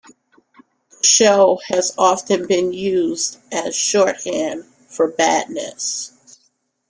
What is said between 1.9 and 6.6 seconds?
often been used as shorthand for badness.